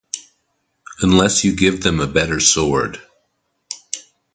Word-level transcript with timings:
Unless 1.03 1.43
you 1.43 1.55
give 1.55 1.83
them 1.83 1.99
a 1.99 2.07
better 2.07 2.39
sword 2.39 2.99